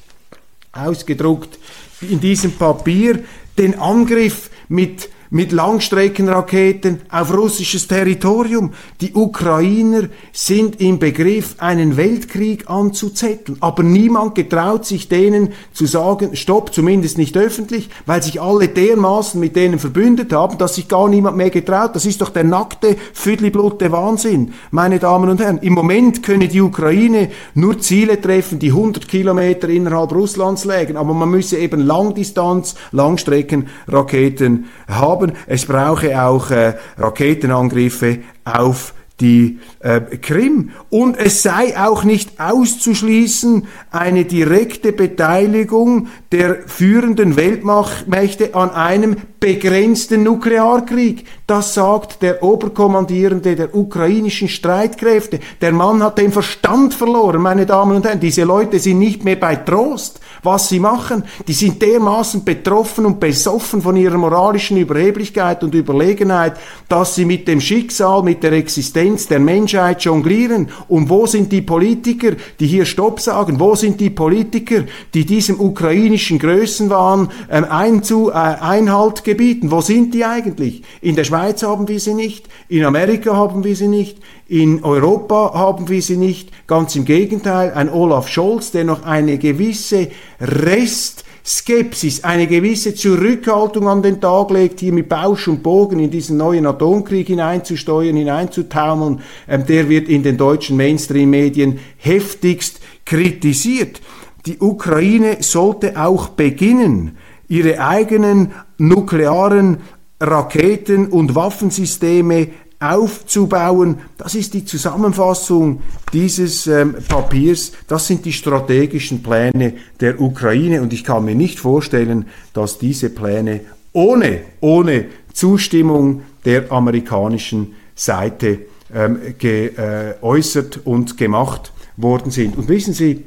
[0.78, 1.58] ausgedruckt,
[2.02, 3.24] in diesem Papier.
[3.58, 8.74] Den Angriff mit mit Langstreckenraketen auf russisches Territorium.
[9.02, 13.58] Die Ukrainer sind im Begriff, einen Weltkrieg anzuzetteln.
[13.62, 19.40] Aber niemand getraut sich denen zu sagen, stopp, zumindest nicht öffentlich, weil sich alle dermaßen
[19.40, 21.92] mit denen verbündet haben, dass sich gar niemand mehr getraut.
[21.96, 25.60] Das ist doch der nackte, füdliblute Wahnsinn, meine Damen und Herren.
[25.60, 30.98] Im Moment könne die Ukraine nur Ziele treffen, die 100 Kilometer innerhalb Russlands lägen.
[30.98, 35.34] Aber man müsse eben Langdistanz, Langstreckenraketen haben haben.
[35.48, 40.72] Es brauche auch äh, Raketenangriffe auf die äh, Krim.
[40.90, 50.24] Und es sei auch nicht auszuschließen eine direkte Beteiligung der führenden Weltmächte an einem begrenzten
[50.24, 51.26] Nuklearkrieg.
[51.46, 55.40] Das sagt der Oberkommandierende der ukrainischen Streitkräfte.
[55.62, 58.20] Der Mann hat den Verstand verloren, meine Damen und Herren.
[58.20, 61.24] Diese Leute sind nicht mehr bei Trost, was sie machen.
[61.48, 66.58] Die sind dermaßen betroffen und besoffen von ihrer moralischen Überheblichkeit und Überlegenheit,
[66.90, 70.70] dass sie mit dem Schicksal, mit der Existenz der Menschheit jonglieren.
[70.88, 73.60] Und wo sind die Politiker, die hier Stopp sagen?
[73.60, 79.72] Wo sind die Politiker, die diesem ukrainischen Größenwahn ähm, Einzu, äh, Einhalt gebieten?
[79.72, 80.84] Wo sind die eigentlich?
[81.02, 85.52] In der Schweiz haben wir sie nicht, in Amerika haben wir sie nicht, in Europa
[85.54, 86.50] haben wir sie nicht.
[86.66, 90.08] Ganz im Gegenteil, ein Olaf Scholz, der noch eine gewisse
[90.40, 96.10] Rest Skepsis, eine gewisse Zurückhaltung an den Tag legt, hier mit Bausch und Bogen in
[96.10, 104.02] diesen neuen Atomkrieg hineinzusteuern, hineinzutaumeln, ähm, der wird in den deutschen Mainstream-Medien heftigst kritisiert.
[104.46, 109.78] Die Ukraine sollte auch beginnen, ihre eigenen nuklearen
[110.20, 114.00] Raketen und Waffensysteme aufzubauen.
[114.18, 115.82] Das ist die Zusammenfassung
[116.14, 117.72] dieses ähm, Papiers.
[117.88, 123.10] Das sind die strategischen Pläne der Ukraine und ich kann mir nicht vorstellen, dass diese
[123.10, 123.62] Pläne
[123.94, 128.60] ohne, ohne Zustimmung der amerikanischen Seite
[128.94, 132.58] ähm, geäußert und gemacht worden sind.
[132.58, 133.26] Und wissen Sie,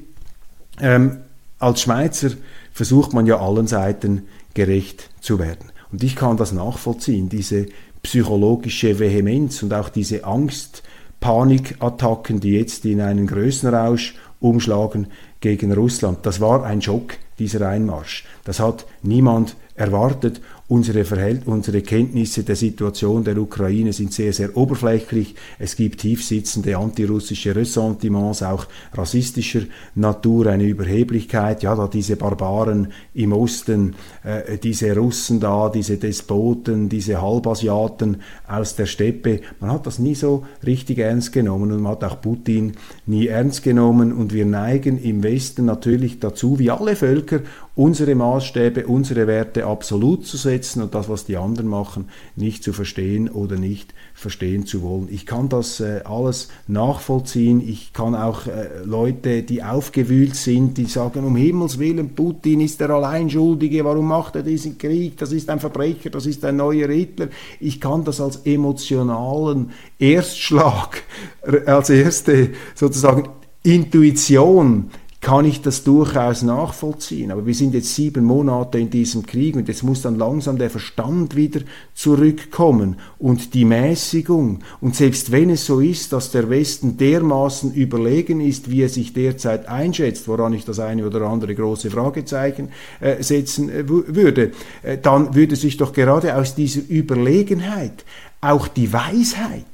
[0.80, 1.18] ähm,
[1.58, 2.30] als Schweizer
[2.72, 4.22] versucht man ja allen Seiten
[4.54, 5.70] gerecht zu werden.
[5.92, 7.66] Und ich kann das nachvollziehen, diese
[8.02, 10.82] psychologische Vehemenz und auch diese Angst,
[11.20, 15.08] Panikattacken, die jetzt in einen Größenrausch umschlagen
[15.40, 16.24] gegen Russland.
[16.24, 18.24] Das war ein Schock, dieser Einmarsch.
[18.44, 24.56] Das hat niemand erwartet Unsere, Verhält unsere Kenntnisse der Situation der Ukraine sind sehr, sehr
[24.56, 25.34] oberflächlich.
[25.58, 29.62] Es gibt tiefsitzende antirussische Ressentiments, auch rassistischer
[29.96, 31.64] Natur, eine Überheblichkeit.
[31.64, 38.76] Ja, da diese Barbaren im Osten, äh, diese Russen da, diese Despoten, diese Halbasiaten aus
[38.76, 39.40] der Steppe.
[39.58, 42.74] Man hat das nie so richtig ernst genommen und man hat auch Putin
[43.06, 44.12] nie ernst genommen.
[44.12, 47.40] Und wir neigen im Westen natürlich dazu, wie alle Völker,
[47.80, 52.74] unsere Maßstäbe, unsere Werte absolut zu setzen und das, was die anderen machen, nicht zu
[52.74, 55.08] verstehen oder nicht verstehen zu wollen.
[55.10, 57.66] Ich kann das äh, alles nachvollziehen.
[57.66, 62.80] Ich kann auch äh, Leute, die aufgewühlt sind, die sagen, um Himmels Willen, Putin ist
[62.80, 65.16] der Alleinschuldige, warum macht er diesen Krieg?
[65.16, 67.28] Das ist ein Verbrecher, das ist ein neuer Hitler.
[67.60, 71.02] Ich kann das als emotionalen Erstschlag,
[71.64, 73.30] als erste sozusagen
[73.62, 74.90] Intuition
[75.20, 77.30] kann ich das durchaus nachvollziehen.
[77.30, 80.70] Aber wir sind jetzt sieben Monate in diesem Krieg und jetzt muss dann langsam der
[80.70, 81.60] Verstand wieder
[81.94, 84.60] zurückkommen und die Mäßigung.
[84.80, 89.12] Und selbst wenn es so ist, dass der Westen dermaßen überlegen ist, wie er sich
[89.12, 94.52] derzeit einschätzt, woran ich das eine oder andere große Fragezeichen äh, setzen äh, würde,
[94.82, 98.06] äh, dann würde sich doch gerade aus dieser Überlegenheit
[98.40, 99.66] auch die Weisheit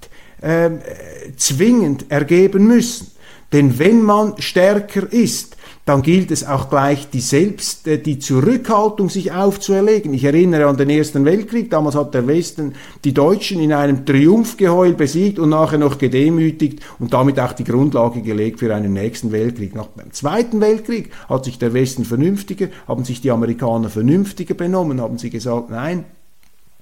[0.43, 3.16] ähm, äh, zwingend ergeben müssen.
[3.53, 5.57] Denn wenn man stärker ist,
[5.87, 10.13] dann gilt es auch gleich die Selbst, äh, die Zurückhaltung sich aufzuerlegen.
[10.15, 11.71] Ich erinnere an den Ersten Weltkrieg.
[11.71, 17.15] Damals hat der Westen die Deutschen in einem Triumphgeheul besiegt und nachher noch gedemütigt und
[17.15, 19.77] damit auch die Grundlage gelegt für einen nächsten Weltkrieg.
[19.77, 25.01] Nach dem Zweiten Weltkrieg hat sich der Westen vernünftiger, haben sich die Amerikaner vernünftiger benommen,
[25.01, 26.05] haben sie gesagt, nein,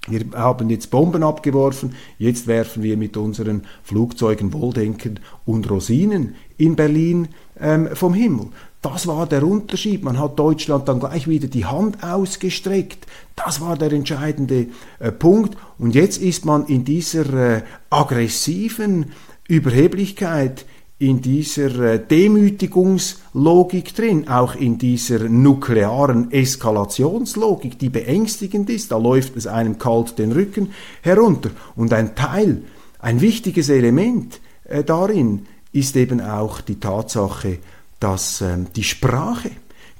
[0.07, 6.75] wir haben jetzt Bomben abgeworfen, jetzt werfen wir mit unseren Flugzeugen Wohldenken und Rosinen in
[6.75, 8.47] Berlin ähm, vom Himmel.
[8.81, 10.03] Das war der Unterschied.
[10.03, 13.07] Man hat Deutschland dann gleich wieder die Hand ausgestreckt.
[13.35, 14.67] Das war der entscheidende
[14.99, 15.57] äh, Punkt.
[15.79, 19.11] Und jetzt ist man in dieser äh, aggressiven
[19.47, 20.65] Überheblichkeit
[20.97, 28.91] in dieser äh, Demütigungslogik drin, auch in dieser nuklearen Eskalationslogik, die beängstigend ist.
[28.91, 31.51] Da läuft es einem kalt den Rücken herunter.
[31.75, 32.61] Und ein Teil,
[32.99, 37.59] ein wichtiges Element äh, darin ist eben auch die Tatsache,
[37.99, 39.51] dass ähm, die Sprache,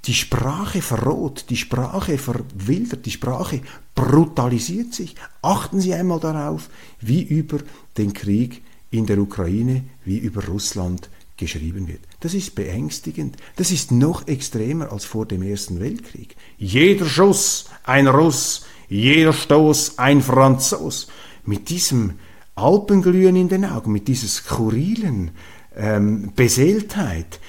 [0.05, 3.59] die Sprache verroht, die Sprache verwildert, die Sprache
[3.95, 5.15] brutalisiert sich.
[5.41, 6.69] Achten Sie einmal darauf,
[7.01, 7.57] wie über
[7.97, 8.61] den Krieg
[8.97, 12.01] in der Ukraine wie über Russland geschrieben wird.
[12.21, 13.37] Das ist beängstigend.
[13.57, 16.35] Das ist noch extremer als vor dem Ersten Weltkrieg.
[16.57, 21.07] Jeder Schuss ein Russ, jeder Stoß ein Franzos.
[21.43, 22.13] Mit diesem
[22.55, 25.31] Alpenglühen in den Augen, mit dieser skurrilen
[25.75, 27.39] ähm, Beseeltheit,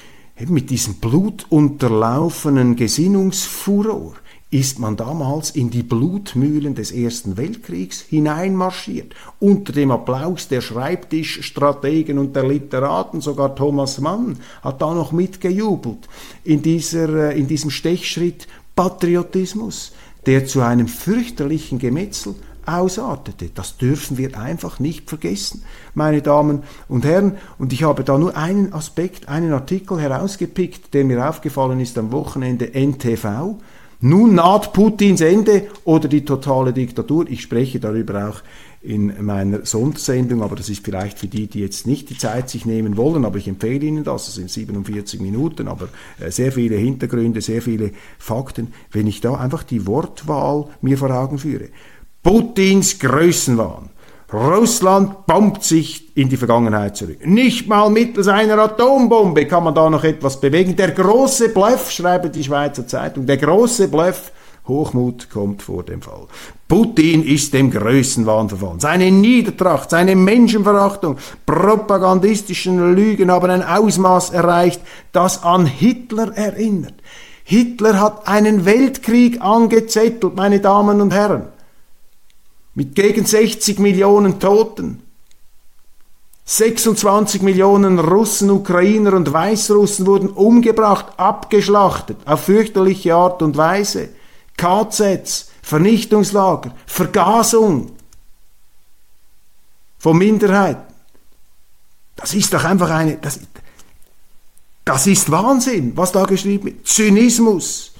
[0.49, 4.15] mit diesem blutunterlaufenen Gesinnungsfuror,
[4.51, 9.15] ist man damals in die Blutmühlen des Ersten Weltkriegs hineinmarschiert.
[9.41, 16.09] Unter dem Applaus der Schreibtischstrategen und der Literaten, sogar Thomas Mann hat da noch mitgejubelt
[16.45, 19.93] in, dieser, äh, in diesem Stechschritt Patriotismus
[20.27, 22.35] der zu einem fürchterlichen Gemetzel
[22.67, 23.51] ausartete.
[23.55, 25.63] Das dürfen wir einfach nicht vergessen,
[25.95, 27.37] meine Damen und Herren.
[27.59, 32.11] Und ich habe da nur einen Aspekt, einen Artikel herausgepickt, der mir aufgefallen ist am
[32.11, 33.57] Wochenende NTV.
[34.01, 37.27] Nun naht Putins Ende oder die totale Diktatur.
[37.29, 38.43] Ich spreche darüber auch
[38.83, 42.67] in meiner Sondersendung, aber das ist vielleicht für die, die jetzt nicht die Zeit sich
[42.67, 45.89] nehmen wollen, aber ich empfehle Ihnen das, das sind 47 Minuten, aber
[46.21, 51.11] äh, sehr viele Hintergründe, sehr viele Fakten, wenn ich da einfach die Wortwahl mir vor
[51.11, 51.69] Augen führe.
[52.23, 53.91] Putins Größenwahn.
[54.33, 57.25] Russland bombt sich in die Vergangenheit zurück.
[57.25, 60.75] Nicht mal mittels einer Atombombe kann man da noch etwas bewegen.
[60.75, 64.33] Der große Bluff, schreibt die Schweizer Zeitung, der große Bluff,
[64.67, 66.27] Hochmut kommt vor dem Fall.
[66.67, 68.81] Putin ist dem Größenwahn verfallen.
[68.81, 74.81] Seine Niedertracht, seine Menschenverachtung, propagandistischen Lügen haben ein Ausmaß erreicht,
[75.13, 76.95] das an Hitler erinnert.
[77.45, 81.45] Hitler hat einen Weltkrieg angezettelt, meine Damen und Herren
[82.77, 85.03] mit gegen 60 Millionen Toten.
[86.45, 94.11] 26 Millionen Russen, Ukrainer und Weißrussen wurden umgebracht, abgeschlachtet, auf fürchterliche Art und Weise.
[94.57, 97.93] KZs, Vernichtungslager, Vergasung
[99.99, 100.95] von Minderheiten.
[102.15, 103.41] Das ist doch einfach eine, das,
[104.85, 106.87] das ist Wahnsinn, was da geschrieben wird.
[106.87, 107.93] Zynismus,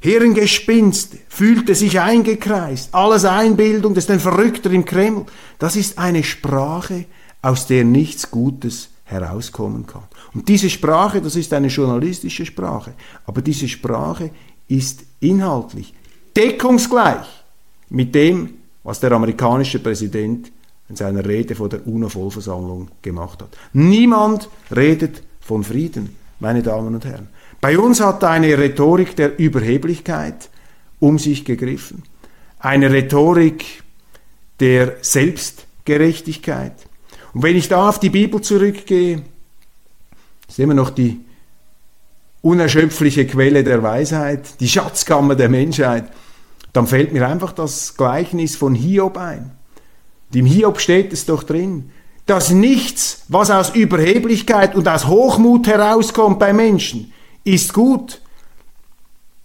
[0.00, 5.26] Hirngespinst, fühlte sich eingekreist, alles Einbildung, das ist ein Verrückter im Kreml.
[5.58, 7.06] Das ist eine Sprache,
[7.42, 10.04] aus der nichts Gutes herauskommen kann.
[10.34, 12.92] Und diese Sprache, das ist eine journalistische Sprache,
[13.26, 14.30] aber diese Sprache
[14.68, 15.94] ist inhaltlich
[16.36, 17.26] deckungsgleich
[17.88, 20.52] mit dem, was der amerikanische Präsident
[20.88, 23.56] in seiner Rede vor der UNO-Vollversammlung gemacht hat.
[23.72, 27.28] Niemand redet von Frieden, meine Damen und Herren.
[27.60, 30.48] Bei uns hat eine Rhetorik der Überheblichkeit
[31.00, 32.02] um sich gegriffen.
[32.58, 33.82] Eine Rhetorik
[34.60, 36.74] der Selbstgerechtigkeit.
[37.32, 39.22] Und wenn ich da auf die Bibel zurückgehe,
[40.48, 41.20] ist immer noch die
[42.42, 46.10] unerschöpfliche Quelle der Weisheit, die Schatzkammer der Menschheit,
[46.72, 49.52] dann fällt mir einfach das Gleichnis von Hiob ein.
[50.32, 51.90] Im Hiob steht es doch drin,
[52.26, 57.12] dass nichts, was aus Überheblichkeit und aus Hochmut herauskommt bei Menschen,
[57.54, 58.20] ist gut.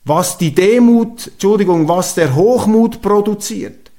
[0.06, 3.92] Was die Demut, Entschuldigung, was der Hochmut produziert,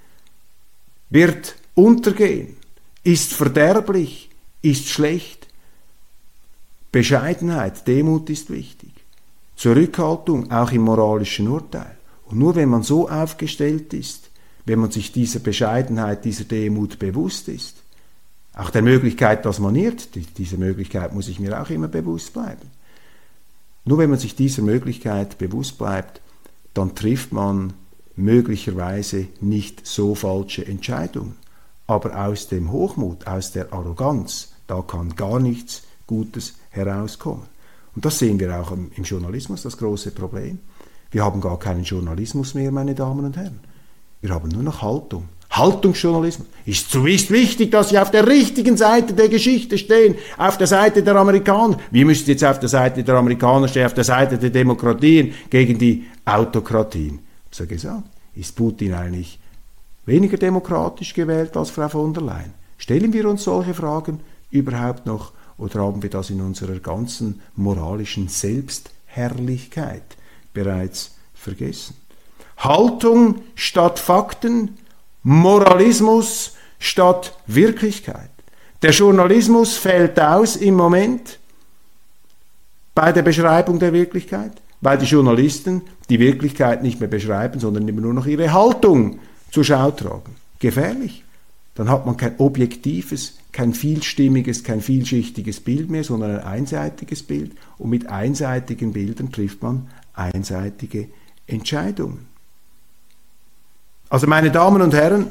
[1.09, 2.57] wird untergehen,
[3.03, 4.29] ist verderblich,
[4.61, 5.47] ist schlecht.
[6.93, 8.91] Bescheidenheit, Demut ist wichtig.
[9.57, 11.97] Zurückhaltung, auch im moralischen Urteil.
[12.27, 14.31] Und nur wenn man so aufgestellt ist,
[14.67, 17.77] wenn man sich dieser Bescheidenheit, dieser Demut bewusst ist,
[18.55, 22.71] auch der Möglichkeit, dass man irrt, diese Möglichkeit muss ich mir auch immer bewusst bleiben.
[23.85, 26.21] Nur wenn man sich dieser Möglichkeit bewusst bleibt,
[26.73, 27.75] dann trifft man
[28.17, 31.37] möglicherweise nicht so falsche Entscheidungen.
[31.87, 37.45] Aber aus dem Hochmut, aus der Arroganz, da kann gar nichts Gutes herauskommen.
[37.95, 40.59] Und das sehen wir auch im Journalismus, das große Problem.
[41.11, 43.61] Wir haben gar keinen Journalismus mehr, meine Damen und Herren.
[44.21, 45.29] Wir haben nur noch Haltung.
[45.57, 46.49] Haltungsjournalismus.
[46.67, 51.03] Ist ist wichtig, dass Sie auf der richtigen Seite der Geschichte stehen, auf der Seite
[51.03, 51.79] der Amerikaner.
[51.91, 55.79] Wir müssen jetzt auf der Seite der Amerikaner stehen, auf der Seite der Demokratien gegen
[55.79, 57.21] die Autokratien.
[57.51, 59.39] So gesagt, ist Putin eigentlich
[60.07, 62.55] weniger demokratisch gewählt als Frau von der Leyen?
[62.77, 68.29] Stellen wir uns solche Fragen überhaupt noch oder haben wir das in unserer ganzen moralischen
[68.29, 70.17] Selbstherrlichkeit
[70.53, 71.95] bereits vergessen?
[72.57, 74.79] Haltung statt Fakten
[75.25, 78.31] Moralismus statt Wirklichkeit.
[78.83, 81.39] Der Journalismus fällt aus im Moment
[82.95, 84.53] bei der Beschreibung der Wirklichkeit,
[84.83, 89.19] weil die Journalisten die Wirklichkeit nicht mehr beschreiben, sondern immer nur noch ihre Haltung
[89.51, 90.37] zur Schau tragen.
[90.59, 91.25] Gefährlich.
[91.75, 97.53] Dann hat man kein objektives, kein vielstimmiges, kein vielschichtiges Bild mehr, sondern ein einseitiges Bild.
[97.79, 101.09] Und mit einseitigen Bildern trifft man einseitige
[101.47, 102.34] Entscheidungen.
[104.15, 105.27] Also meine Damen und Herren,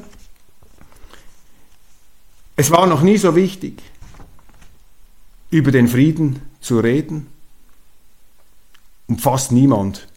[2.58, 3.82] es war noch nie so wichtig,
[5.52, 7.28] über den Frieden zu reden.
[9.08, 10.10] Und fast niemand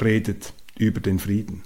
[0.00, 1.64] redet über den Frieden.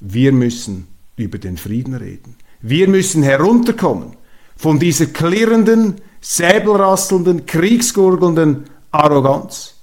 [0.00, 2.36] Wir müssen über den Frieden reden.
[2.62, 4.16] Wir müssen herunterkommen
[4.56, 9.74] von dieser klirrenden, säbelrasselnden, kriegsgurgelnden Arroganz.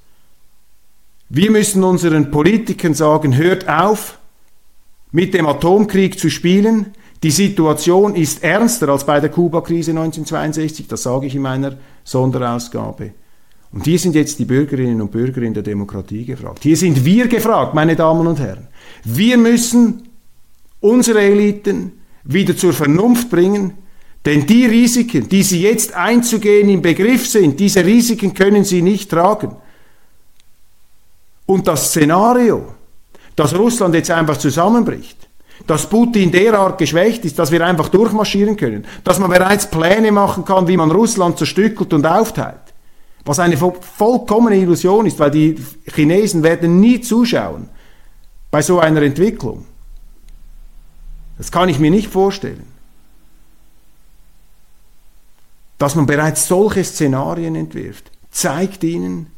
[1.30, 4.18] Wir müssen unseren Politikern sagen, hört auf,
[5.12, 6.88] mit dem Atomkrieg zu spielen.
[7.24, 13.12] Die Situation ist ernster als bei der Kuba-Krise 1962, das sage ich in meiner Sonderausgabe.
[13.72, 16.59] Und hier sind jetzt die Bürgerinnen und Bürger in der Demokratie gefragt.
[16.64, 18.68] Hier sind wir gefragt, meine Damen und Herren.
[19.03, 20.09] Wir müssen
[20.80, 21.93] unsere Eliten
[22.24, 23.74] wieder zur Vernunft bringen,
[24.26, 29.09] denn die Risiken, die sie jetzt einzugehen im Begriff sind, diese Risiken können sie nicht
[29.09, 29.55] tragen.
[31.45, 32.74] Und das Szenario,
[33.42, 35.18] dass Russland jetzt einfach zusammenbricht,
[35.66, 40.46] dass Putin derart geschwächt ist, dass wir einfach durchmarschieren können, dass man bereits Pläne machen
[40.46, 42.62] kann, wie man Russland zerstückelt und aufteilt.
[43.26, 45.56] Was eine vollkommene Illusion ist, weil die
[45.92, 47.68] Chinesen werden nie zuschauen
[48.52, 49.66] bei so einer Entwicklung.
[51.39, 52.68] Das kann ich mir nicht vorstellen.
[55.80, 59.32] Dass man bereits solche Szenarien entwirft, zeigt ihnen,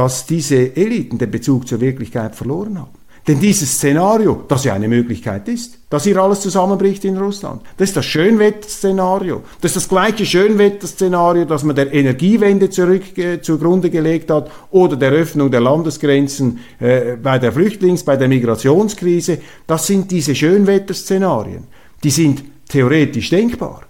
[0.00, 2.92] dass diese Eliten den Bezug zur Wirklichkeit verloren haben.
[3.28, 7.90] Denn dieses Szenario, das ja eine Möglichkeit ist, dass hier alles zusammenbricht in Russland, das
[7.90, 9.42] ist das Schönwetterszenario.
[9.60, 14.96] Das ist das gleiche Schönwetterszenario, das man der Energiewende zurück, äh, zugrunde gelegt hat oder
[14.96, 19.36] der Öffnung der Landesgrenzen äh, bei der Flüchtlings-, bei der Migrationskrise.
[19.66, 21.64] Das sind diese Schönwetterszenarien.
[22.02, 23.82] Die sind theoretisch denkbar.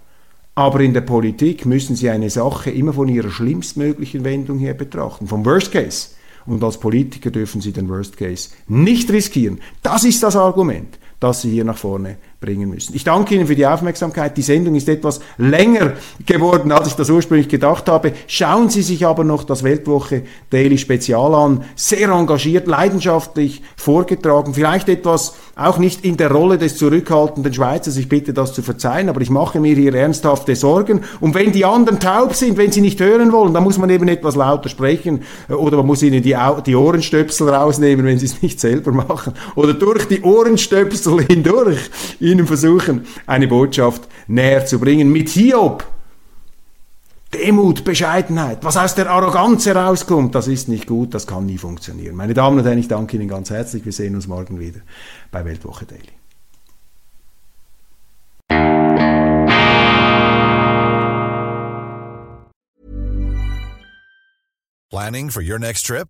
[0.55, 5.27] Aber in der Politik müssen Sie eine Sache immer von ihrer schlimmstmöglichen Wendung her betrachten,
[5.27, 6.09] vom Worst Case.
[6.45, 9.59] Und als Politiker dürfen Sie den Worst Case nicht riskieren.
[9.81, 12.95] Das ist das Argument, das Sie hier nach vorne bringen müssen.
[12.95, 14.35] Ich danke Ihnen für die Aufmerksamkeit.
[14.35, 15.93] Die Sendung ist etwas länger
[16.25, 18.13] geworden, als ich das ursprünglich gedacht habe.
[18.25, 21.63] Schauen Sie sich aber noch das Weltwoche Daily Spezial an.
[21.75, 24.55] Sehr engagiert, leidenschaftlich vorgetragen.
[24.55, 27.97] Vielleicht etwas auch nicht in der Rolle des zurückhaltenden Schweizers.
[27.97, 31.01] Ich bitte das zu verzeihen, aber ich mache mir hier ernsthafte Sorgen.
[31.19, 34.07] Und wenn die anderen taub sind, wenn sie nicht hören wollen, dann muss man eben
[34.07, 36.35] etwas lauter sprechen oder man muss ihnen die,
[36.65, 39.33] die Ohrenstöpsel rausnehmen, wenn sie es nicht selber machen.
[39.53, 41.91] Oder durch die Ohrenstöpsel hindurch
[42.31, 45.11] ihnen versuchen, eine Botschaft näher zu bringen.
[45.11, 45.85] Mit Hiob.
[47.33, 52.15] Demut, Bescheidenheit, was aus der Arroganz herauskommt, das ist nicht gut, das kann nie funktionieren.
[52.15, 53.85] Meine Damen und Herren, ich danke Ihnen ganz herzlich.
[53.85, 54.81] Wir sehen uns morgen wieder
[55.31, 56.11] bei Weltwoche Daily.
[64.89, 66.09] Planning for your next trip?